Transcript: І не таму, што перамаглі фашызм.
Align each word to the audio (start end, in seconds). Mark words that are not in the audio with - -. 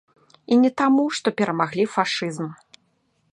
І 0.53 0.55
не 0.61 0.71
таму, 0.81 1.05
што 1.17 1.27
перамаглі 1.41 1.85
фашызм. 1.97 2.47